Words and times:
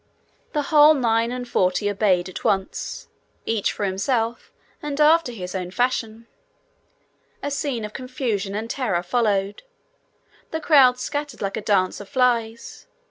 The 0.53 0.63
whole 0.73 0.95
nine 0.95 1.31
and 1.31 1.47
forty 1.47 1.87
obeyed 1.87 2.27
at 2.27 2.43
once, 2.43 3.07
each 3.45 3.71
for 3.71 3.85
himself, 3.85 4.51
and 4.81 4.99
after 4.99 5.31
his 5.31 5.53
own 5.53 5.69
fashion. 5.69 6.25
A 7.43 7.51
scene 7.51 7.85
of 7.85 7.93
confusion 7.93 8.55
and 8.55 8.67
terror 8.67 9.03
followed. 9.03 9.61
The 10.49 10.59
crowd 10.59 10.97
scattered 10.97 11.43
like 11.43 11.55
a 11.55 11.61
dance 11.61 11.99
of 11.99 12.09
flies. 12.09 12.87